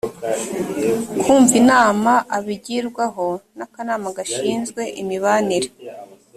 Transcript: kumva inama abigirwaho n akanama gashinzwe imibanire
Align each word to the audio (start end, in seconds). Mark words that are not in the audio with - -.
kumva 1.21 1.53
inama 1.61 2.11
abigirwaho 2.37 3.27
n 3.57 3.59
akanama 3.65 4.07
gashinzwe 4.17 4.81
imibanire 5.01 5.69